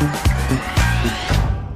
[0.00, 0.29] Thank you.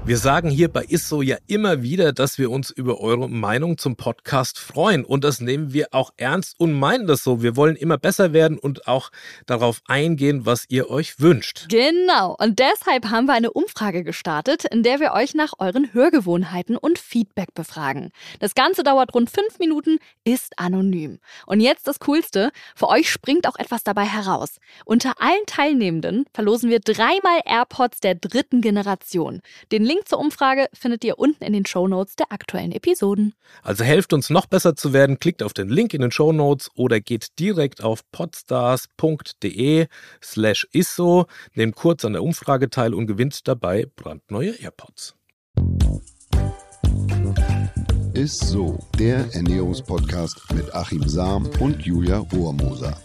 [0.06, 3.96] Wir sagen hier bei Isso ja immer wieder, dass wir uns über eure Meinung zum
[3.96, 5.02] Podcast freuen.
[5.02, 7.40] Und das nehmen wir auch ernst und meinen das so.
[7.40, 9.10] Wir wollen immer besser werden und auch
[9.46, 11.68] darauf eingehen, was ihr euch wünscht.
[11.70, 12.36] Genau.
[12.38, 16.98] Und deshalb haben wir eine Umfrage gestartet, in der wir euch nach euren Hörgewohnheiten und
[16.98, 18.10] Feedback befragen.
[18.40, 21.18] Das Ganze dauert rund fünf Minuten, ist anonym.
[21.46, 22.50] Und jetzt das Coolste.
[22.76, 24.58] Für euch springt auch etwas dabei heraus.
[24.84, 29.40] Unter allen Teilnehmenden verlosen wir dreimal AirPods der dritten Generation.
[29.72, 33.34] Den Link zur Umfrage findet ihr unten in den Show Notes der aktuellen Episoden.
[33.62, 36.70] Also helft uns noch besser zu werden, klickt auf den Link in den Show Notes
[36.74, 39.86] oder geht direkt auf podstars.de
[40.22, 45.14] slash isso, nehmt kurz an der Umfrage teil und gewinnt dabei brandneue AirPods.
[48.14, 52.96] Ist so, der Ernährungspodcast mit Achim Sam und Julia Rohrmoser.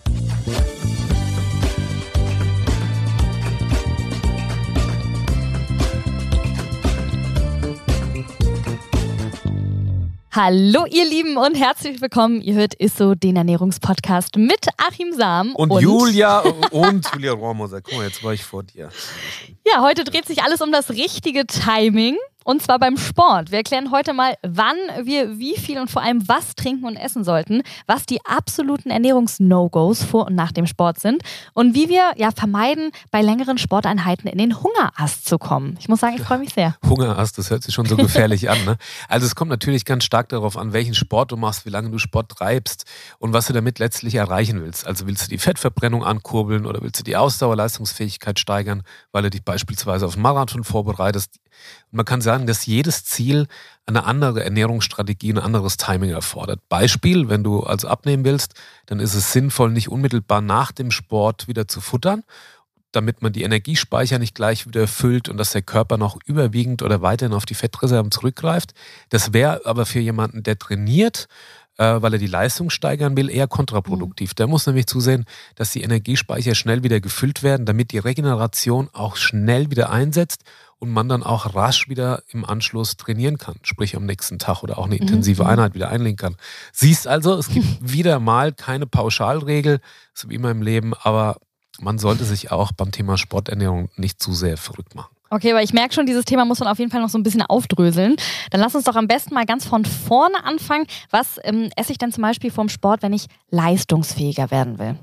[10.31, 12.39] Hallo ihr Lieben und herzlich willkommen.
[12.41, 17.81] Ihr hört Isso, den Ernährungspodcast mit Achim Sam und, und Julia und Julia Rohrmoser.
[17.81, 18.89] Guck mal, jetzt war ich vor dir.
[19.65, 22.15] Ja, heute dreht sich alles um das richtige Timing.
[22.45, 23.51] Und zwar beim Sport.
[23.51, 27.23] Wir erklären heute mal, wann wir wie viel und vor allem was trinken und essen
[27.23, 31.21] sollten, was die absoluten Ernährungs-No-Gos vor und nach dem Sport sind
[31.53, 35.75] und wie wir ja vermeiden, bei längeren Sporteinheiten in den Hungerast zu kommen.
[35.79, 36.75] Ich muss sagen, ich freue mich sehr.
[36.87, 38.63] Hungerast, das hört sich schon so gefährlich an.
[38.65, 38.77] Ne?
[39.09, 41.99] Also es kommt natürlich ganz stark darauf an, welchen Sport du machst, wie lange du
[41.99, 42.85] Sport treibst
[43.19, 44.87] und was du damit letztlich erreichen willst.
[44.87, 49.43] Also willst du die Fettverbrennung ankurbeln oder willst du die Ausdauerleistungsfähigkeit steigern, weil du dich
[49.43, 51.39] beispielsweise auf einen Marathon vorbereitest.
[51.91, 53.47] Man kann sagen, dass jedes Ziel
[53.85, 56.61] eine andere Ernährungsstrategie, ein anderes Timing erfordert.
[56.69, 58.53] Beispiel, wenn du also abnehmen willst,
[58.85, 62.23] dann ist es sinnvoll, nicht unmittelbar nach dem Sport wieder zu futtern,
[62.91, 67.01] damit man die Energiespeicher nicht gleich wieder füllt und dass der Körper noch überwiegend oder
[67.01, 68.73] weiterhin auf die Fettreserven zurückgreift.
[69.09, 71.27] Das wäre aber für jemanden, der trainiert,
[71.79, 74.31] äh, weil er die Leistung steigern will, eher kontraproduktiv.
[74.31, 74.35] Mhm.
[74.35, 79.15] Der muss nämlich zusehen, dass die Energiespeicher schnell wieder gefüllt werden, damit die Regeneration auch
[79.15, 80.43] schnell wieder einsetzt
[80.77, 84.77] und man dann auch rasch wieder im Anschluss trainieren kann, sprich am nächsten Tag oder
[84.77, 85.49] auch eine intensive mhm.
[85.49, 86.35] Einheit wieder einlegen kann.
[86.73, 89.79] Siehst also, es gibt wieder mal keine Pauschalregel,
[90.13, 91.37] so wie immer im Leben, aber
[91.79, 95.15] man sollte sich auch beim Thema Sporternährung nicht zu sehr verrückt machen.
[95.29, 97.23] Okay, aber ich merke schon, dieses Thema muss man auf jeden Fall noch so ein
[97.23, 98.15] bisschen aufdröseln.
[98.49, 100.87] Dann lass uns doch am besten mal ganz von vorne anfangen.
[101.11, 104.95] Was ähm, esse ich denn zum Beispiel vorm Sport, wenn ich leistungsfähiger werden will?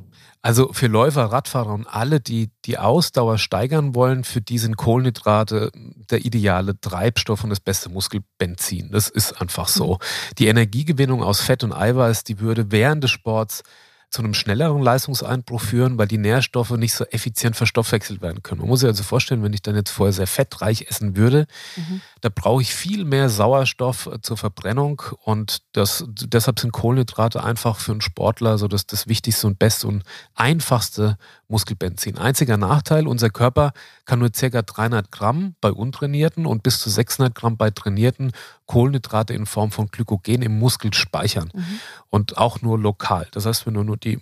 [0.42, 5.72] Also für Läufer, Radfahrer und alle, die die Ausdauer steigern wollen, für die sind Kohlenhydrate
[5.74, 8.90] der ideale Treibstoff und das beste Muskelbenzin.
[8.92, 9.94] Das ist einfach so.
[9.94, 9.98] Mhm.
[10.38, 13.64] Die Energiegewinnung aus Fett und Eiweiß, die würde während des Sports
[14.10, 18.60] zu einem schnelleren Leistungseinbruch führen, weil die Nährstoffe nicht so effizient verstoffwechselt werden können.
[18.60, 21.46] Man muss sich also vorstellen, wenn ich dann jetzt vorher sehr fettreich essen würde,
[21.76, 22.00] mhm.
[22.20, 27.78] da brauche ich viel mehr Sauerstoff äh, zur Verbrennung und das, deshalb sind Kohlenhydrate einfach
[27.78, 30.02] für einen Sportler so das, das wichtigste und beste und
[30.34, 31.18] einfachste
[31.48, 32.18] Muskelbenzin.
[32.18, 33.72] Einziger Nachteil, unser Körper
[34.04, 34.62] kann nur ca.
[34.62, 38.32] 300 Gramm bei Untrainierten und bis zu 600 Gramm bei Trainierten
[38.66, 41.50] Kohlenhydrate in Form von Glykogen im Muskel speichern.
[41.54, 41.64] Mhm.
[42.10, 43.28] Und auch nur lokal.
[43.32, 44.18] Das heißt, wenn du nur die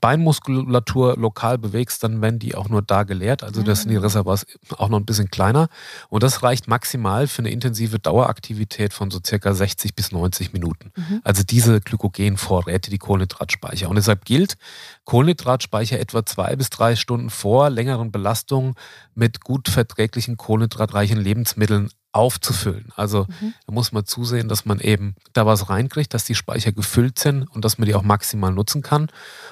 [0.00, 3.42] Beinmuskulatur lokal bewegst, dann werden die auch nur da geleert.
[3.42, 4.00] Also das sind die ah.
[4.00, 4.46] Reservoirs
[4.76, 5.68] auch noch ein bisschen kleiner.
[6.08, 10.92] Und das reicht maximal für eine intensive Daueraktivität von so circa 60 bis 90 Minuten.
[10.96, 11.20] Mhm.
[11.24, 13.88] Also diese Glykogenvorräte, die Kohlenhydratspeicher.
[13.88, 14.56] Und deshalb gilt,
[15.04, 18.74] Kohlenhydratspeicher etwa zwei bis drei Stunden vor längeren Belastungen
[19.14, 22.92] mit gut verträglichen kohlenhydratreichen Lebensmitteln aufzufüllen.
[22.96, 23.54] Also mhm.
[23.66, 27.44] da muss man zusehen, dass man eben da was reinkriegt, dass die Speicher gefüllt sind
[27.44, 29.08] und dass man die auch maximal nutzen kann.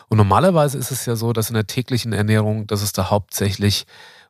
[0.08, 3.86] Und normalerweise ist es ja so, dass in der täglichen Ernährung, dass es da hauptsächlich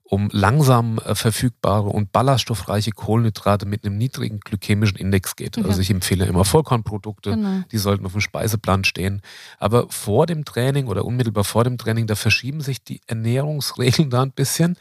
[0.09, 5.59] um langsam äh, verfügbare und ballaststoffreiche Kohlenhydrate mit einem niedrigen glykämischen Index geht.
[5.59, 7.63] Also ich empfehle immer Vollkornprodukte, genau.
[7.73, 9.21] die sollten auf dem Speiseplan stehen.
[9.59, 14.23] Aber vor dem Training oder unmittelbar vor dem Training, da verschieben sich die Ernährungsregeln da
[14.23, 14.77] ein bisschen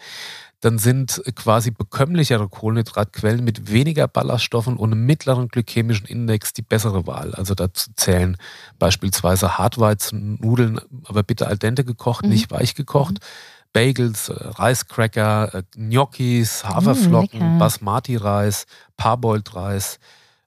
[0.61, 7.05] dann sind quasi bekömmlichere Kohlenhydratquellen mit weniger Ballaststoffen und einem mittleren glykämischen Index die bessere
[7.05, 7.35] Wahl.
[7.35, 8.37] Also dazu zählen
[8.79, 12.31] beispielsweise Hartweizennudeln, aber bitte al dente gekocht, mhm.
[12.31, 13.15] nicht weich gekocht.
[13.15, 13.55] Mhm.
[13.75, 19.99] Bagels, äh, Reiscracker, äh, Gnocchis, Haferflocken, mm, Basmati-Reis, Parboiled-Reis,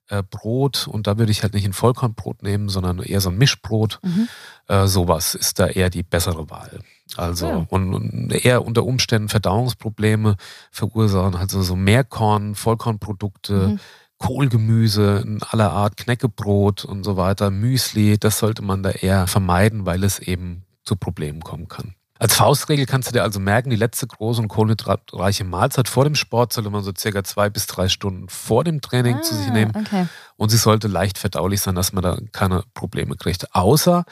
[0.08, 3.36] äh, Brot und da würde ich halt nicht ein Vollkornbrot nehmen, sondern eher so ein
[3.36, 4.00] Mischbrot.
[4.02, 4.28] Mhm.
[4.68, 6.80] Äh, sowas ist da eher die bessere Wahl.
[7.16, 7.66] Also ja.
[7.68, 10.36] und, und, eher unter Umständen Verdauungsprobleme
[10.70, 13.80] verursachen, also so Mehrkorn, Vollkornprodukte, mhm.
[14.18, 19.86] Kohlgemüse in aller Art, Knäckebrot und so weiter, Müsli, das sollte man da eher vermeiden,
[19.86, 21.94] weil es eben zu Problemen kommen kann.
[22.20, 26.16] Als Faustregel kannst du dir also merken, die letzte große und kohlenhydratreiche Mahlzeit vor dem
[26.16, 29.46] Sport sollte man so circa zwei bis drei Stunden vor dem Training ah, zu sich
[29.46, 29.72] ah, nehmen.
[29.76, 30.08] Okay.
[30.36, 33.54] Und sie sollte leicht verdaulich sein, dass man da keine Probleme kriegt.
[33.54, 34.04] Außer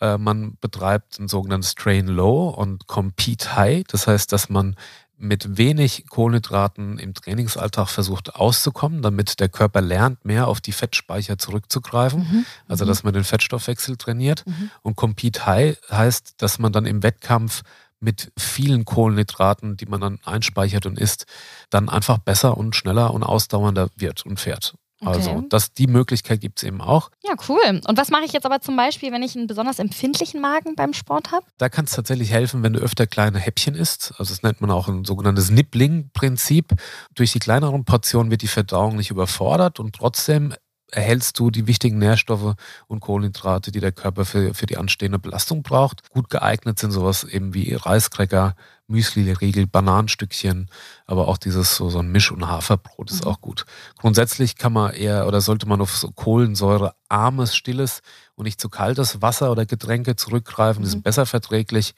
[0.00, 3.84] man betreibt ein sogenanntes Train Low und Compete High.
[3.88, 4.76] Das heißt, dass man
[5.16, 11.38] mit wenig Kohlenhydraten im Trainingsalltag versucht auszukommen, damit der Körper lernt, mehr auf die Fettspeicher
[11.38, 12.20] zurückzugreifen.
[12.20, 12.46] Mhm.
[12.68, 12.88] Also, mhm.
[12.88, 14.44] dass man den Fettstoffwechsel trainiert.
[14.46, 14.70] Mhm.
[14.82, 17.62] Und Compete High heißt, dass man dann im Wettkampf
[18.00, 21.26] mit vielen Kohlenhydraten, die man dann einspeichert und isst,
[21.70, 24.74] dann einfach besser und schneller und ausdauernder wird und fährt.
[25.06, 25.46] Also okay.
[25.48, 27.10] das, die Möglichkeit gibt es eben auch.
[27.22, 27.80] Ja, cool.
[27.86, 30.92] Und was mache ich jetzt aber zum Beispiel, wenn ich einen besonders empfindlichen Magen beim
[30.92, 31.44] Sport habe?
[31.58, 34.14] Da kann es tatsächlich helfen, wenn du öfter kleine Häppchen isst.
[34.18, 36.72] Also das nennt man auch ein sogenanntes Nibbling-Prinzip.
[37.14, 40.54] Durch die kleineren Portionen wird die Verdauung nicht überfordert und trotzdem
[40.94, 42.54] erhältst du die wichtigen Nährstoffe
[42.86, 46.08] und Kohlenhydrate, die der Körper für, für die anstehende Belastung braucht.
[46.10, 48.54] Gut geeignet sind sowas eben wie Reiskräcker,
[48.86, 50.68] Müsli-Riegel, Bananenstückchen,
[51.06, 53.30] aber auch dieses so, so ein Misch- und Haferbrot ist mhm.
[53.30, 53.64] auch gut.
[53.98, 58.02] Grundsätzlich kann man eher oder sollte man auf so kohlensäurearmes, stilles
[58.34, 60.82] und nicht zu kaltes Wasser oder Getränke zurückgreifen.
[60.82, 61.04] Die sind mhm.
[61.04, 61.94] besser verträglich.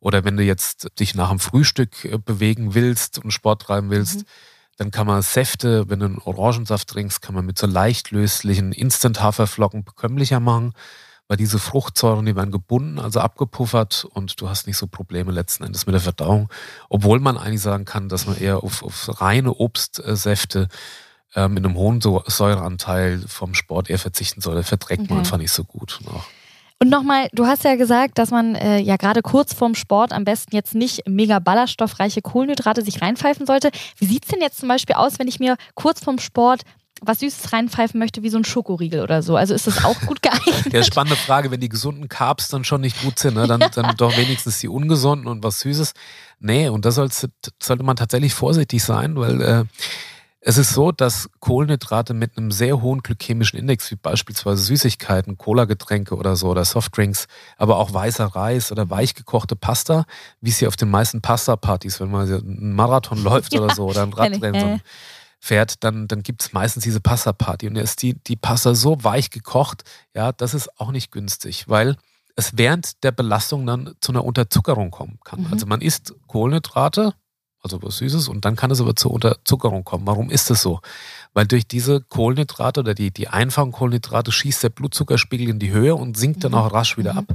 [0.00, 4.18] Oder wenn du jetzt dich nach dem Frühstück äh, bewegen willst und Sport treiben willst,
[4.18, 4.24] mhm
[4.76, 8.72] dann kann man Säfte, wenn du einen Orangensaft trinkst, kann man mit so leicht löslichen
[8.72, 10.72] Instant-Haferflocken bekömmlicher machen,
[11.28, 15.64] weil diese Fruchtsäuren, die werden gebunden, also abgepuffert und du hast nicht so Probleme letzten
[15.64, 16.50] Endes mit der Verdauung.
[16.88, 20.68] Obwohl man eigentlich sagen kann, dass man eher auf, auf reine Obstsäfte
[21.34, 24.54] äh, mit einem hohen Säureanteil vom Sport eher verzichten soll.
[24.54, 25.10] Der verträgt okay.
[25.10, 25.98] man einfach nicht so gut.
[26.04, 26.26] Noch.
[26.80, 30.24] Und nochmal, du hast ja gesagt, dass man äh, ja gerade kurz vorm Sport am
[30.24, 33.70] besten jetzt nicht mega ballaststoffreiche Kohlenhydrate sich reinpfeifen sollte.
[33.96, 36.62] Wie sieht es denn jetzt zum Beispiel aus, wenn ich mir kurz vorm Sport
[37.06, 39.36] was Süßes reinpfeifen möchte, wie so ein Schokoriegel oder so.
[39.36, 40.72] Also ist das auch gut geeignet?
[40.72, 41.50] ja, spannende Frage.
[41.50, 43.46] Wenn die gesunden Carbs dann schon nicht gut sind, ne?
[43.46, 45.92] dann, dann doch wenigstens die ungesunden und was Süßes.
[46.40, 49.64] Nee, und da sollte man tatsächlich vorsichtig sein, weil äh,
[50.46, 56.14] es ist so, dass Kohlenhydrate mit einem sehr hohen glykämischen Index, wie beispielsweise Süßigkeiten, Cola-Getränke
[56.14, 60.04] oder so oder Softdrinks, aber auch weißer Reis oder weichgekochte Pasta,
[60.42, 63.86] wie es hier auf den meisten Pasta-Partys, wenn man einen Marathon läuft ja, oder so
[63.86, 64.80] oder ein Radrennen so
[65.44, 67.68] fährt, dann, dann gibt es meistens diese Pasta-Party.
[67.68, 71.68] Und da ist die, die Pasta so weich gekocht, ja, das ist auch nicht günstig,
[71.68, 71.96] weil
[72.34, 75.42] es während der Belastung dann zu einer Unterzuckerung kommen kann.
[75.42, 75.52] Mhm.
[75.52, 77.12] Also man isst Kohlenhydrate,
[77.60, 80.06] also was Süßes, und dann kann es aber zur Unterzuckerung kommen.
[80.06, 80.80] Warum ist das so?
[81.34, 85.94] Weil durch diese Kohlenhydrate oder die, die einfachen Kohlenhydrate schießt der Blutzuckerspiegel in die Höhe
[85.94, 86.58] und sinkt dann mhm.
[86.58, 87.18] auch rasch wieder mhm.
[87.18, 87.34] ab.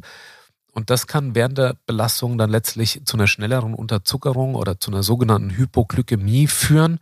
[0.74, 5.04] Und das kann während der Belastung dann letztlich zu einer schnelleren Unterzuckerung oder zu einer
[5.04, 7.00] sogenannten Hypoglykämie führen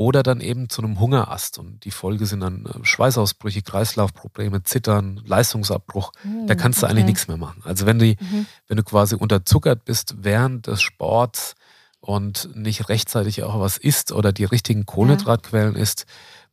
[0.00, 1.58] oder dann eben zu einem Hungerast.
[1.58, 6.12] Und die Folge sind dann äh, Schweißausbrüche, Kreislaufprobleme, Zittern, Leistungsabbruch.
[6.24, 6.94] Mhm, da kannst du okay.
[6.94, 7.60] eigentlich nichts mehr machen.
[7.66, 8.46] Also wenn du, mhm.
[8.66, 11.54] wenn du quasi unterzuckert bist während des Sports,
[12.02, 15.82] und nicht rechtzeitig auch was isst oder die richtigen Kohlenhydratquellen ja.
[15.82, 16.06] isst,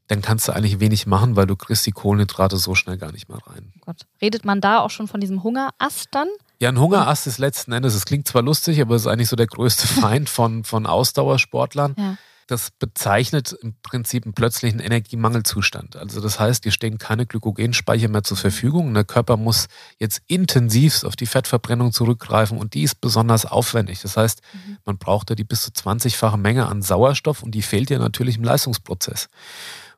[0.08, 3.30] dann kannst du eigentlich wenig machen, weil du kriegst die Kohlenhydrate so schnell gar nicht
[3.30, 3.72] mehr rein.
[3.78, 4.02] Oh Gott.
[4.22, 6.28] Redet man da auch schon von diesem Hungerast dann?
[6.60, 9.38] Ja, ein Hungerast ist letzten Endes, es klingt zwar lustig, aber es ist eigentlich so
[9.38, 11.96] der größte Feind von, von Ausdauersportlern.
[11.98, 12.18] Ja
[12.48, 15.98] das bezeichnet im Prinzip einen plötzlichen Energiemangelzustand.
[15.98, 18.94] Also das heißt, dir stehen keine Glykogenspeicher mehr zur Verfügung.
[18.94, 19.68] Der Körper muss
[20.00, 24.02] jetzt intensivst auf die Fettverbrennung zurückgreifen und die ist besonders aufwendig.
[24.02, 24.78] Das heißt, mhm.
[24.86, 28.38] man braucht da die bis zu 20-fache Menge an Sauerstoff und die fehlt dir natürlich
[28.38, 29.30] im Leistungsprozess.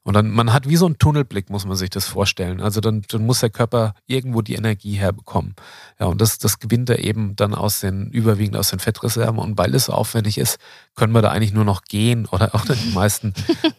[0.03, 2.61] Und dann, man hat wie so einen Tunnelblick, muss man sich das vorstellen.
[2.61, 5.55] Also dann, dann muss der Körper irgendwo die Energie herbekommen.
[5.99, 9.37] Ja, und das, das gewinnt er eben dann aus den, überwiegend aus den Fettreserven.
[9.37, 10.57] Und weil es so aufwendig ist,
[10.95, 13.33] können wir da eigentlich nur noch gehen oder auch die meisten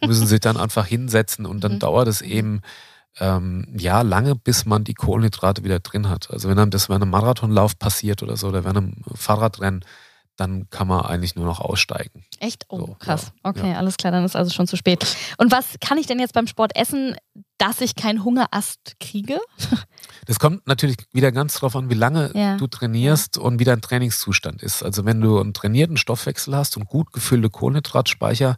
[0.07, 1.79] müssen sich dann einfach hinsetzen und dann mhm.
[1.79, 2.61] dauert es eben
[3.19, 6.31] ähm, ja lange, bis man die Kohlenhydrate wieder drin hat.
[6.31, 9.85] Also wenn einem das während einem Marathonlauf passiert oder so oder während einem Fahrradrennen,
[10.41, 12.25] dann kann man eigentlich nur noch aussteigen.
[12.39, 12.65] Echt?
[12.69, 13.33] Oh, so, krass.
[13.45, 13.77] Ja, okay, ja.
[13.77, 15.07] alles klar, dann ist also schon zu spät.
[15.37, 17.15] Und was kann ich denn jetzt beim Sport essen,
[17.59, 19.39] dass ich keinen Hungerast kriege?
[20.27, 22.57] Das kommt natürlich wieder ganz darauf an, wie lange ja.
[22.57, 24.83] du trainierst und wie dein Trainingszustand ist.
[24.85, 28.57] Also wenn du einen trainierten Stoffwechsel hast und gut gefüllte Kohlenhydratspeicher,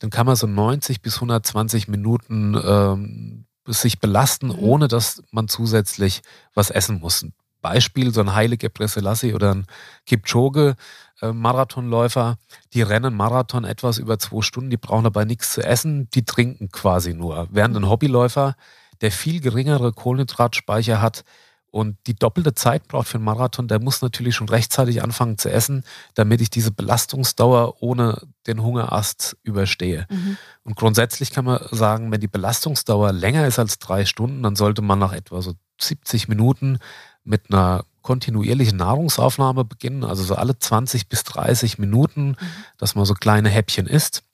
[0.00, 4.58] dann kann man so 90 bis 120 Minuten ähm, sich belasten, mhm.
[4.58, 6.22] ohne dass man zusätzlich
[6.54, 7.24] was essen muss.
[7.62, 9.66] Beispiel, so ein Heilige Preselassie oder ein
[10.06, 10.76] Kipchoge,
[11.22, 12.36] äh, Marathonläufer,
[12.74, 16.70] die rennen Marathon etwas über zwei Stunden, die brauchen dabei nichts zu essen, die trinken
[16.70, 17.48] quasi nur.
[17.50, 18.56] Während ein Hobbyläufer,
[19.00, 21.24] der viel geringere Kohlenhydratspeicher hat
[21.72, 25.50] und die doppelte Zeit braucht für einen Marathon, der muss natürlich schon rechtzeitig anfangen zu
[25.50, 30.06] essen, damit ich diese Belastungsdauer ohne den Hungerast überstehe.
[30.10, 30.36] Mhm.
[30.64, 34.82] Und grundsätzlich kann man sagen, wenn die Belastungsdauer länger ist als drei Stunden, dann sollte
[34.82, 36.78] man nach etwa so 70 Minuten
[37.24, 42.36] mit einer kontinuierliche Nahrungsaufnahme beginnen, also so alle 20 bis 30 Minuten, mhm.
[42.78, 44.24] dass man so kleine Häppchen isst.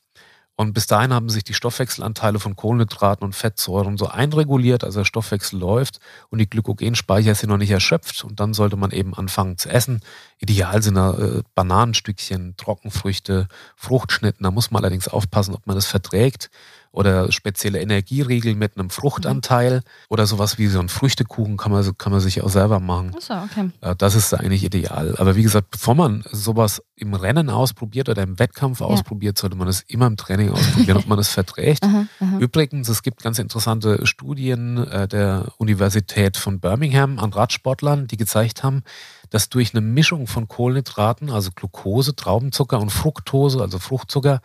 [0.61, 5.05] Und bis dahin haben sich die Stoffwechselanteile von Kohlenhydraten und Fettsäuren so einreguliert, also der
[5.05, 8.25] Stoffwechsel läuft und die Glykogenspeicher sind noch nicht erschöpft.
[8.25, 10.01] Und dann sollte man eben anfangen zu essen.
[10.41, 14.43] Ideal sind da äh, Bananenstückchen, Trockenfrüchte, Fruchtschnitten.
[14.43, 16.51] Da muss man allerdings aufpassen, ob man das verträgt
[16.93, 19.81] oder spezielle Energieriegel mit einem Fruchtanteil mhm.
[20.09, 23.15] oder sowas wie so ein Früchtekuchen kann man, kann man sich auch selber machen.
[23.15, 23.71] Achso, okay.
[23.99, 25.15] Das ist eigentlich ideal.
[25.19, 28.87] Aber wie gesagt, bevor man sowas im Rennen ausprobiert oder im Wettkampf ja.
[28.87, 31.85] ausprobiert, sollte man es immer im Training ausprobieren, ob man es verträgt.
[31.85, 32.39] aha, aha.
[32.39, 38.63] Übrigens, es gibt ganz interessante Studien äh, der Universität von Birmingham an Radsportlern, die gezeigt
[38.63, 38.83] haben,
[39.31, 44.41] dass durch eine Mischung von Kohlenhydraten, also Glucose, Traubenzucker und Fructose, also Fruchtzucker,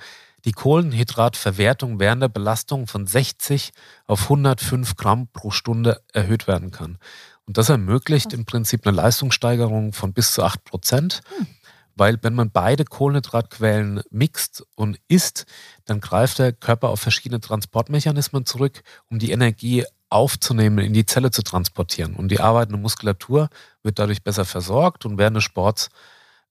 [0.45, 3.71] die Kohlenhydratverwertung während der Belastung von 60
[4.05, 6.97] auf 105 Gramm pro Stunde erhöht werden kann.
[7.45, 11.21] Und das ermöglicht im Prinzip eine Leistungssteigerung von bis zu 8 Prozent.
[11.37, 11.47] Hm.
[11.95, 15.45] Weil wenn man beide Kohlenhydratquellen mixt und isst,
[15.85, 21.31] dann greift der Körper auf verschiedene Transportmechanismen zurück, um die Energie aufzunehmen, in die Zelle
[21.31, 22.15] zu transportieren.
[22.15, 23.49] Und die arbeitende Muskulatur
[23.83, 25.89] wird dadurch besser versorgt und während des Sports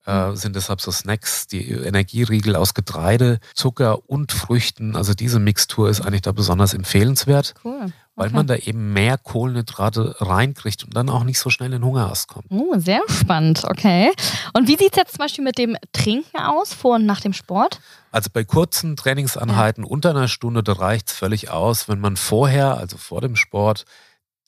[0.07, 4.97] äh, sind deshalb so Snacks, die Energieriegel aus Getreide, Zucker und Früchten.
[4.97, 7.55] Also diese Mixtur ist eigentlich da besonders empfehlenswert.
[7.65, 7.93] Cool.
[8.15, 12.29] Weil man da eben mehr Kohlenhydrate reinkriegt und dann auch nicht so schnell in Hungerast
[12.29, 12.45] kommt.
[12.51, 14.13] Oh, sehr spannend, okay.
[14.53, 17.33] Und wie sieht es jetzt zum Beispiel mit dem Trinken aus, vor und nach dem
[17.33, 17.81] Sport?
[18.11, 19.91] Also bei kurzen Trainingsanheiten ja.
[19.91, 23.87] unter einer Stunde, da reicht es völlig aus, wenn man vorher, also vor dem Sport,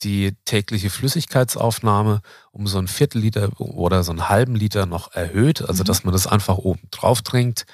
[0.03, 2.21] die tägliche Flüssigkeitsaufnahme
[2.51, 5.87] um so ein Viertel Liter oder so einen halben Liter noch erhöht, also mhm.
[5.87, 7.65] dass man das einfach oben drauf trinkt.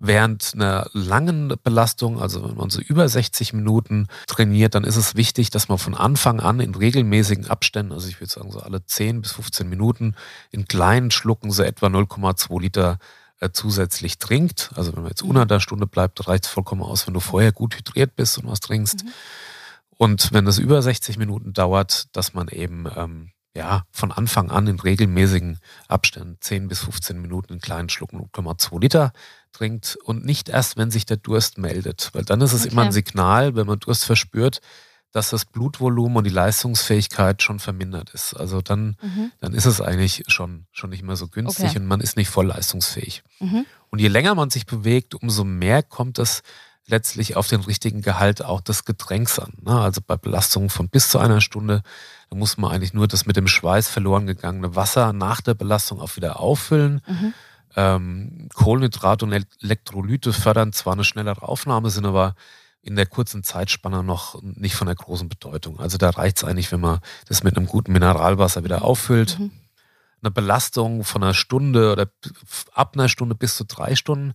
[0.00, 5.14] Während einer langen Belastung, also wenn man so über 60 Minuten trainiert, dann ist es
[5.14, 8.84] wichtig, dass man von Anfang an in regelmäßigen Abständen, also ich würde sagen so alle
[8.84, 10.14] 10 bis 15 Minuten,
[10.50, 12.98] in kleinen Schlucken so etwa 0,2 Liter
[13.40, 14.70] äh, zusätzlich trinkt.
[14.74, 17.52] Also wenn man jetzt unter der Stunde bleibt, reicht es vollkommen aus, wenn du vorher
[17.52, 19.04] gut hydriert bist und was trinkst.
[19.04, 19.12] Mhm.
[19.96, 24.66] Und wenn es über 60 Minuten dauert, dass man eben ähm, ja, von Anfang an
[24.66, 29.12] in regelmäßigen Abständen 10 bis 15 Minuten in kleinen Schlucken 0,2 Liter
[29.52, 32.10] trinkt und nicht erst, wenn sich der Durst meldet.
[32.12, 32.72] Weil dann ist es okay.
[32.72, 34.60] immer ein Signal, wenn man Durst verspürt,
[35.12, 38.34] dass das Blutvolumen und die Leistungsfähigkeit schon vermindert ist.
[38.34, 39.30] Also dann, mhm.
[39.38, 41.78] dann ist es eigentlich schon, schon nicht mehr so günstig okay.
[41.78, 43.22] und man ist nicht voll leistungsfähig.
[43.38, 43.64] Mhm.
[43.90, 46.42] Und je länger man sich bewegt, umso mehr kommt es
[46.86, 49.54] letztlich auf den richtigen Gehalt auch des Getränks an.
[49.62, 49.78] Ne?
[49.78, 51.82] Also bei Belastungen von bis zu einer Stunde,
[52.30, 56.00] da muss man eigentlich nur das mit dem Schweiß verloren gegangene Wasser nach der Belastung
[56.00, 57.00] auch wieder auffüllen.
[57.06, 57.34] Mhm.
[57.76, 62.34] Ähm, Kohlenhydrate und Elektrolyte fördern zwar eine schnellere Aufnahme, sind aber
[62.82, 65.80] in der kurzen Zeitspanne noch nicht von der großen Bedeutung.
[65.80, 69.38] Also da reicht es eigentlich, wenn man das mit einem guten Mineralwasser wieder auffüllt.
[69.38, 69.50] Mhm.
[70.22, 72.06] Eine Belastung von einer Stunde oder
[72.72, 74.34] ab einer Stunde bis zu drei Stunden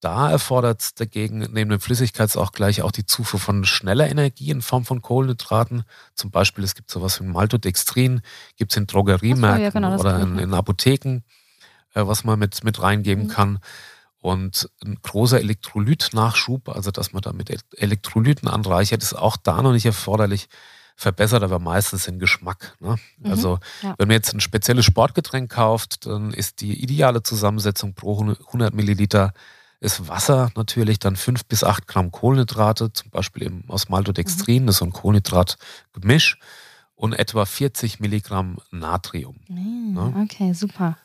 [0.00, 4.84] da erfordert es dagegen neben dem Flüssigkeitsausgleich auch die Zufuhr von schneller Energie in Form
[4.84, 5.84] von Kohlenhydraten.
[6.14, 8.22] Zum Beispiel, es gibt sowas wie Maltodextrin,
[8.56, 11.22] gibt es in Drogeriemärkten ja, genau, oder in, in, Apotheken,
[11.94, 13.28] äh, was man mit, mit reingeben mhm.
[13.28, 13.58] kann.
[14.22, 19.72] Und ein großer Elektrolytnachschub, also dass man da mit Elektrolyten anreichert, ist auch da noch
[19.72, 20.48] nicht erforderlich
[21.00, 22.76] verbessert aber meistens den Geschmack.
[22.78, 22.96] Ne?
[23.18, 23.94] Mhm, also ja.
[23.96, 29.32] wenn man jetzt ein spezielles Sportgetränk kauft, dann ist die ideale Zusammensetzung pro 100 Milliliter
[29.80, 34.66] ist Wasser natürlich dann fünf bis acht Gramm Kohlenhydrate, zum Beispiel eben aus Maltodextrin, mhm.
[34.66, 36.38] das ist so ein Kohlenhydratgemisch,
[36.94, 39.36] und etwa 40 Milligramm Natrium.
[39.48, 40.14] Mhm, ne?
[40.22, 40.98] Okay, super.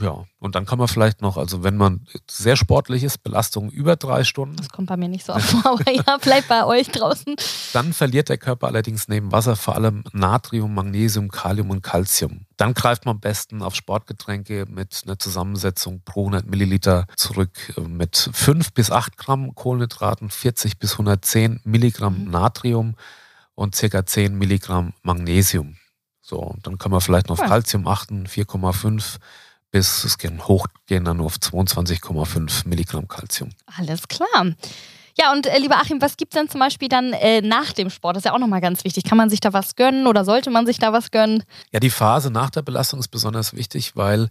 [0.00, 3.96] Ja, und dann kann man vielleicht noch, also wenn man sehr sportlich ist, Belastung über
[3.96, 4.54] drei Stunden.
[4.54, 7.34] Das kommt bei mir nicht so oft vor, aber ja, vielleicht bei euch draußen.
[7.72, 12.46] Dann verliert der Körper allerdings neben Wasser vor allem Natrium, Magnesium, Kalium und Calcium.
[12.56, 17.80] Dann greift man am besten auf Sportgetränke mit einer Zusammensetzung pro 100 Milliliter zurück äh,
[17.80, 22.30] mit 5 bis 8 Gramm Kohlenhydraten, 40 bis 110 Milligramm mhm.
[22.30, 22.94] Natrium
[23.54, 24.06] und ca.
[24.06, 25.76] 10 Milligramm Magnesium.
[26.20, 29.18] So, dann kann man vielleicht noch auf Calcium achten, 4,5
[29.70, 33.50] bis es gehen hochgehen dann nur auf 22,5 Milligramm Kalzium.
[33.76, 34.54] Alles klar.
[35.20, 37.90] Ja, und äh, lieber Achim, was gibt es denn zum Beispiel dann äh, nach dem
[37.90, 38.16] Sport?
[38.16, 39.02] Das ist ja auch nochmal ganz wichtig.
[39.02, 41.42] Kann man sich da was gönnen oder sollte man sich da was gönnen?
[41.72, 44.28] Ja, die Phase nach der Belastung ist besonders wichtig, weil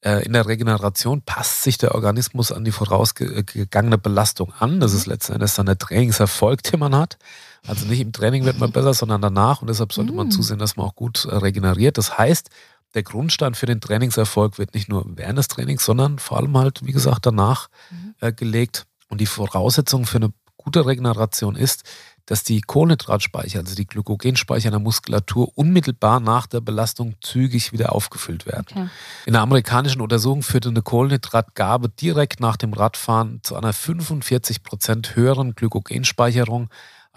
[0.00, 4.78] äh, in der Regeneration passt sich der Organismus an die vorausgegangene Belastung an.
[4.78, 5.14] Das ist mhm.
[5.14, 7.18] letzten Endes dann der Trainingserfolg, den man hat.
[7.66, 9.60] Also nicht im Training wird man besser, sondern danach.
[9.60, 10.30] Und deshalb sollte man mhm.
[10.30, 11.98] zusehen, dass man auch gut äh, regeneriert.
[11.98, 12.50] Das heißt,
[12.94, 16.84] der Grundstein für den Trainingserfolg wird nicht nur während des Trainings, sondern vor allem halt,
[16.84, 18.14] wie gesagt, danach mhm.
[18.20, 18.86] äh, gelegt.
[19.08, 21.84] Und die Voraussetzung für eine gute Regeneration ist,
[22.28, 27.94] dass die Kohlenhydratspeicher, also die Glykogenspeicher in der Muskulatur, unmittelbar nach der Belastung zügig wieder
[27.94, 28.66] aufgefüllt werden.
[28.70, 28.88] Okay.
[29.24, 35.16] In der amerikanischen Untersuchung führte eine Kohlenhydratgabe direkt nach dem Radfahren zu einer 45 Prozent
[35.16, 36.68] höheren Glykogenspeicherung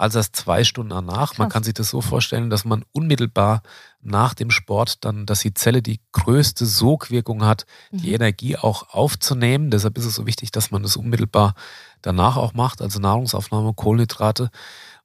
[0.02, 1.30] als erst zwei Stunden danach.
[1.30, 1.38] Krass.
[1.38, 3.62] Man kann sich das so vorstellen, dass man unmittelbar
[4.02, 8.16] nach dem Sport dann, dass die Zelle die größte Sogwirkung hat, die mhm.
[8.16, 9.70] Energie auch aufzunehmen.
[9.70, 11.54] Deshalb ist es so wichtig, dass man das unmittelbar
[12.02, 14.50] danach auch macht, also Nahrungsaufnahme, Kohlenhydrate.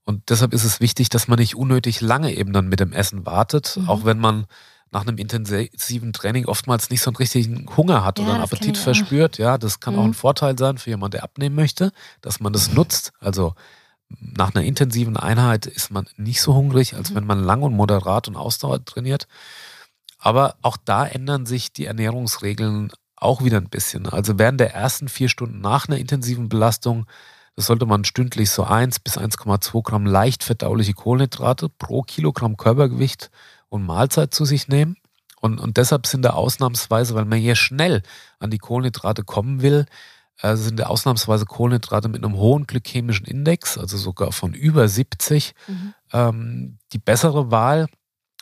[0.05, 3.27] Und deshalb ist es wichtig, dass man nicht unnötig lange eben dann mit dem Essen
[3.27, 3.91] wartet, mhm.
[3.91, 4.47] auch wenn man
[4.93, 8.79] nach einem intensiven Training oftmals nicht so einen richtigen Hunger hat ja, oder einen Appetit
[8.79, 9.37] verspürt.
[9.37, 10.01] Ja, das kann mhm.
[10.01, 13.13] auch ein Vorteil sein für jemanden, der abnehmen möchte, dass man das nutzt.
[13.21, 13.55] Also
[14.09, 17.15] nach einer intensiven Einheit ist man nicht so hungrig, als mhm.
[17.17, 19.27] wenn man lang und moderat und Ausdauer trainiert.
[20.19, 24.09] Aber auch da ändern sich die Ernährungsregeln auch wieder ein bisschen.
[24.09, 27.07] Also während der ersten vier Stunden nach einer intensiven Belastung,
[27.57, 33.31] das sollte man stündlich so 1 bis 1,2 Gramm leicht verdauliche Kohlenhydrate pro Kilogramm Körpergewicht
[33.69, 34.97] und Mahlzeit zu sich nehmen.
[35.41, 38.03] Und, und deshalb sind da ausnahmsweise, weil man hier schnell
[38.39, 39.87] an die Kohlenhydrate kommen will,
[40.43, 45.95] äh, sind ausnahmsweise Kohlenhydrate mit einem hohen glykämischen Index, also sogar von über 70, mhm.
[46.13, 47.87] ähm, die bessere Wahl.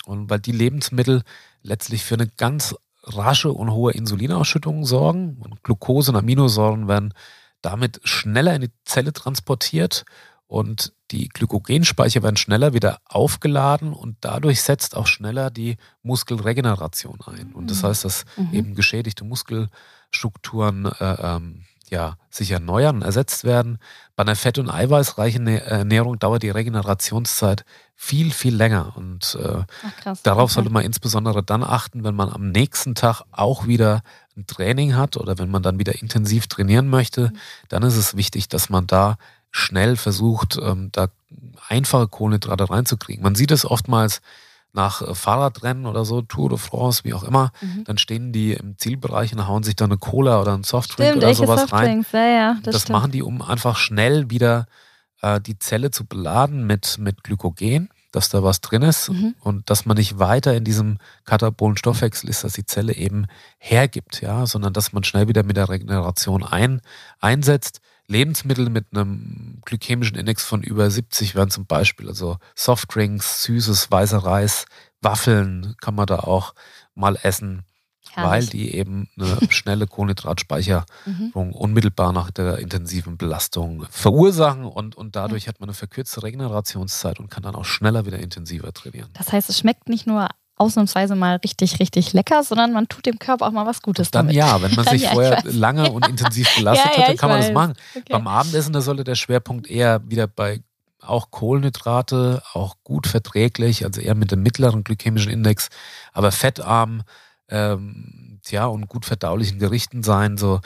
[0.07, 1.23] Und weil die Lebensmittel
[1.63, 2.75] letztlich für eine ganz
[3.05, 5.39] rasche und hohe Insulinausschüttung sorgen.
[5.41, 7.15] Und Glucose und Aminosäuren werden
[7.63, 10.05] damit schneller in die Zelle transportiert
[10.47, 17.53] und die Glykogenspeicher werden schneller wieder aufgeladen und dadurch setzt auch schneller die Muskelregeneration ein.
[17.53, 17.87] Und das mhm.
[17.87, 18.53] heißt, dass mhm.
[18.53, 23.79] eben geschädigte Muskelstrukturen äh, ähm, ja, sich erneuern und ersetzt werden.
[24.17, 27.65] Bei einer fett- und eiweißreichen Ernährung dauert die Regenerationszeit
[27.95, 28.97] viel, viel länger.
[28.97, 30.55] Und äh, Ach, krass, darauf okay.
[30.55, 34.03] sollte man insbesondere dann achten, wenn man am nächsten Tag auch wieder
[34.37, 37.31] ein Training hat oder wenn man dann wieder intensiv trainieren möchte.
[37.31, 37.39] Mhm.
[37.69, 39.17] Dann ist es wichtig, dass man da
[39.51, 41.09] schnell versucht, ähm, da
[41.69, 43.23] einfache Kohlenhydrate reinzukriegen.
[43.23, 44.21] Man sieht es oftmals,
[44.75, 47.85] nach äh, Fahrradrennen oder so, Tour de France, wie auch immer, mhm.
[47.85, 51.25] dann stehen die im Zielbereich und hauen sich da eine Cola oder ein Softdrink stimmt,
[51.25, 52.05] oder sowas rein.
[52.13, 54.67] Ja, ja, das, das machen die, um einfach schnell wieder
[55.23, 59.35] äh, die Zelle zu beladen mit, mit Glykogen, dass da was drin ist mhm.
[59.41, 63.27] und dass man nicht weiter in diesem katabolen Stoffwechsel ist, dass die Zelle eben
[63.59, 66.81] hergibt, ja, sondern dass man schnell wieder mit der Regeneration ein,
[67.21, 67.81] einsetzt.
[68.07, 74.19] Lebensmittel mit einem glykämischen Index von über 70 wären zum Beispiel also Softdrinks, süßes, weißer
[74.19, 74.67] Reis,
[75.01, 76.55] Waffeln kann man da auch
[76.95, 77.65] mal essen,
[78.11, 78.31] Herrlich.
[78.31, 81.53] weil die eben eine schnelle Kohlenhydratspeicherung mhm.
[81.53, 87.31] unmittelbar nach der intensiven Belastung verursachen und, und dadurch hat man eine verkürzte Regenerationszeit und
[87.31, 89.11] kann dann auch schneller wieder intensiver trainieren.
[89.15, 93.19] Das heißt, es schmeckt nicht nur ausnahmsweise mal richtig, richtig lecker, sondern man tut dem
[93.19, 94.37] Körper auch mal was Gutes dann damit.
[94.37, 97.31] ja, wenn man sich ja, vorher lange und intensiv belastet ja, ja, hat, dann kann
[97.31, 97.75] man das machen.
[97.95, 98.13] Okay.
[98.13, 100.63] Beim Abendessen, da sollte der Schwerpunkt eher wieder bei
[101.01, 105.69] auch Kohlenhydrate, auch gut verträglich, also eher mit dem mittleren glykämischen Index,
[106.13, 107.03] aber fettarm,
[107.49, 110.61] ähm, ja, und gut verdaulichen Gerichten sein, so,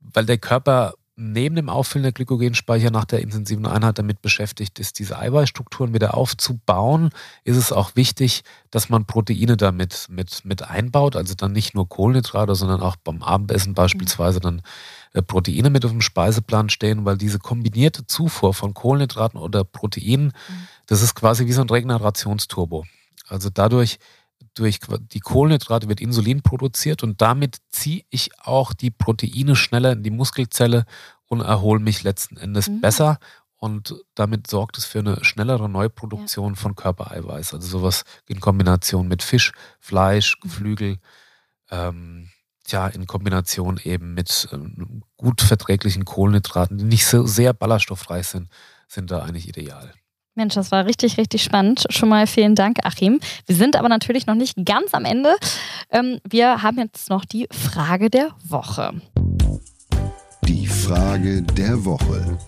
[0.00, 4.98] weil der Körper neben dem Auffüllen der Glykogenspeicher nach der intensiven Einheit damit beschäftigt ist,
[4.98, 7.10] diese Eiweißstrukturen wieder aufzubauen,
[7.42, 11.16] ist es auch wichtig, dass man Proteine damit mit, mit einbaut.
[11.16, 14.60] Also dann nicht nur Kohlenhydrate, sondern auch beim Abendessen beispielsweise dann
[15.14, 20.34] äh, Proteine mit auf dem Speiseplan stehen, weil diese kombinierte Zufuhr von Kohlenhydraten oder Proteinen,
[20.86, 22.84] das ist quasi wie so ein Regenerationsturbo.
[23.26, 23.98] Also dadurch
[24.54, 24.80] durch
[25.12, 30.10] die Kohlenhydrate wird Insulin produziert und damit ziehe ich auch die Proteine schneller in die
[30.10, 30.86] Muskelzelle
[31.26, 32.80] und erhole mich letzten Endes mhm.
[32.80, 33.18] besser.
[33.58, 36.60] Und damit sorgt es für eine schnellere Neuproduktion ja.
[36.60, 37.54] von Körpereiweiß.
[37.54, 40.48] Also sowas in Kombination mit Fisch, Fleisch, mhm.
[40.48, 40.98] Geflügel,
[41.70, 42.30] ähm,
[42.68, 48.48] ja, in Kombination eben mit ähm, gut verträglichen Kohlenhydraten, die nicht so sehr ballaststoffreich sind,
[48.88, 49.92] sind da eigentlich ideal.
[50.36, 51.86] Mensch, das war richtig, richtig spannend.
[51.88, 53.20] Schon mal vielen Dank, Achim.
[53.46, 55.36] Wir sind aber natürlich noch nicht ganz am Ende.
[55.90, 59.00] Ähm, wir haben jetzt noch die Frage der Woche.
[60.46, 62.38] Die Frage der Woche.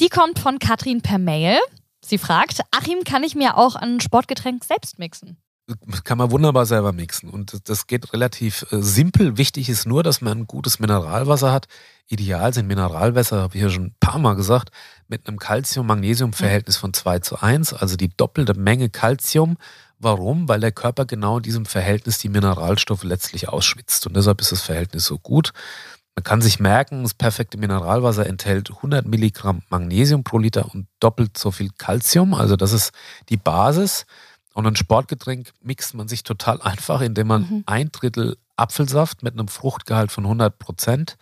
[0.00, 1.58] Die kommt von Katrin per Mail.
[2.04, 5.38] Sie fragt, Achim, kann ich mir auch ein Sportgetränk selbst mixen?
[6.04, 7.30] Kann man wunderbar selber mixen.
[7.30, 9.36] Und das geht relativ äh, simpel.
[9.36, 11.66] Wichtig ist nur, dass man ein gutes Mineralwasser hat.
[12.08, 14.70] Ideal sind Mineralwässer, habe ich ja schon ein paar Mal gesagt,
[15.08, 19.56] mit einem Calcium-Magnesium-Verhältnis von 2 zu 1, also die doppelte Menge Calcium.
[19.98, 20.48] Warum?
[20.48, 24.06] Weil der Körper genau in diesem Verhältnis die Mineralstoffe letztlich ausschwitzt.
[24.06, 25.52] Und deshalb ist das Verhältnis so gut.
[26.16, 31.38] Man kann sich merken, das perfekte Mineralwasser enthält 100 Milligramm Magnesium pro Liter und doppelt
[31.38, 32.34] so viel Calcium.
[32.34, 32.92] Also das ist
[33.28, 34.06] die Basis.
[34.60, 37.62] Und ein Sportgetränk mixt man sich total einfach, indem man mhm.
[37.64, 41.16] ein Drittel Apfelsaft mit einem Fruchtgehalt von 100 Prozent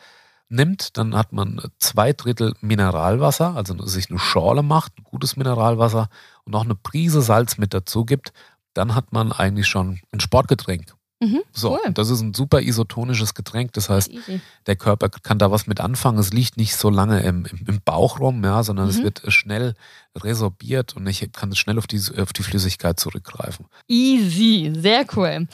[0.49, 6.09] nimmt, dann hat man zwei Drittel Mineralwasser, also sich eine Schorle macht, ein gutes Mineralwasser
[6.45, 8.33] und noch eine Prise Salz mit dazu gibt,
[8.75, 10.95] dann hat man eigentlich schon ein Sportgetränk.
[11.21, 11.93] Mhm, So, cool.
[11.95, 13.73] das ist ein super isotonisches Getränk.
[13.73, 14.41] Das heißt, Easy.
[14.67, 16.19] der Körper kann da was mit anfangen.
[16.19, 19.03] Es liegt nicht so lange im, im, im Bauch rum, ja, sondern es Mhm.
[19.05, 19.75] wird schnell
[20.17, 23.67] resorbiert und ich kann schnell auf die, auf die Flüssigkeit zurückgreifen.
[23.89, 25.49] Easy, sehr cool.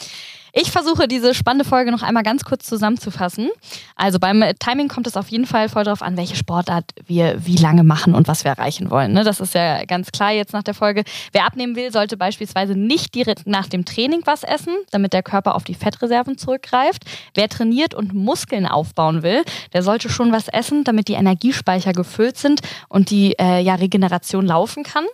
[0.57, 3.51] Ich versuche diese spannende Folge noch einmal ganz kurz zusammenzufassen.
[3.97, 7.57] Also beim Timing kommt es auf jeden Fall voll darauf an, welche Sportart wir wie
[7.57, 9.13] lange machen und was wir erreichen wollen.
[9.13, 9.25] Ne?
[9.25, 11.03] Das ist ja ganz klar jetzt nach der Folge.
[11.33, 15.57] Wer abnehmen will, sollte beispielsweise nicht direkt nach dem Training was essen, damit der Körper
[15.57, 17.03] auf die Fettreserven zurückgreift.
[17.35, 22.39] Wer trainiert und Muskeln aufbauen will, der sollte schon was essen, damit die Energiespeicher gefüllt
[22.39, 25.05] sind und die äh, ja, Regeneration laufen kann.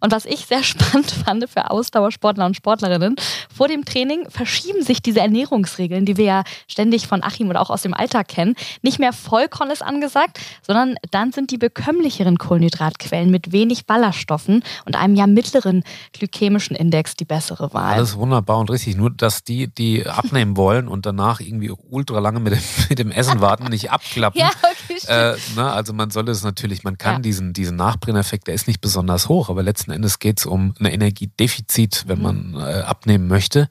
[0.00, 3.16] Und was ich sehr spannend fand für Ausdauersportler und Sportlerinnen,
[3.52, 7.70] vor dem Training verschieben sich diese Ernährungsregeln, die wir ja ständig von Achim oder auch
[7.70, 8.54] aus dem Alltag kennen.
[8.82, 14.96] Nicht mehr Vollkorn ist angesagt, sondern dann sind die bekömmlicheren Kohlenhydratquellen mit wenig Ballaststoffen und
[14.96, 17.94] einem ja mittleren glykämischen Index die bessere Wahl.
[17.94, 18.96] Alles wunderbar und richtig.
[18.96, 23.10] Nur, dass die, die abnehmen wollen und danach irgendwie ultra lange mit dem, mit dem
[23.10, 24.40] Essen warten, nicht abklappen.
[24.40, 24.98] ja, okay.
[25.06, 27.18] Äh, ne, also man soll es natürlich, man kann Ja.
[27.20, 30.86] diesen, diesen Nachbrenneffekt, der ist nicht besonders hoch, aber letzten Endes geht es um ein
[30.86, 32.22] Energiedefizit, wenn Mhm.
[32.22, 33.68] man äh, abnehmen möchte.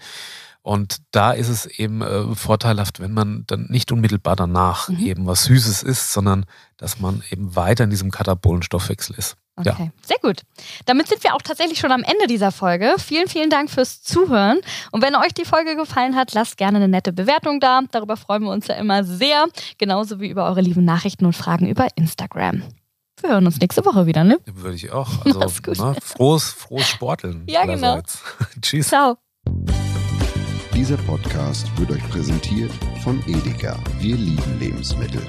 [0.63, 4.99] Und da ist es eben äh, vorteilhaft, wenn man dann nicht unmittelbar danach Mhm.
[4.99, 6.45] eben was Süßes isst, sondern
[6.77, 9.35] dass man eben weiter in diesem Katabolenstoffwechsel ist.
[9.63, 9.73] Ja.
[9.73, 10.41] Okay, sehr gut.
[10.85, 12.95] Damit sind wir auch tatsächlich schon am Ende dieser Folge.
[12.97, 14.59] Vielen, vielen Dank fürs Zuhören.
[14.91, 17.81] Und wenn euch die Folge gefallen hat, lasst gerne eine nette Bewertung da.
[17.91, 19.45] Darüber freuen wir uns ja immer sehr.
[19.77, 22.63] Genauso wie über eure lieben Nachrichten und Fragen über Instagram.
[23.21, 24.39] Wir hören uns nächste Woche wieder, ne?
[24.45, 25.09] Würde ich auch.
[25.25, 25.77] Also, gut.
[25.77, 27.43] Ne, frohes, frohes Sporteln.
[27.47, 28.01] Ja, genau.
[28.61, 28.87] Tschüss.
[28.87, 29.17] Ciao.
[30.75, 32.71] Dieser Podcast wird euch präsentiert
[33.03, 33.77] von Edeka.
[33.99, 35.21] Wir lieben Lebensmittel.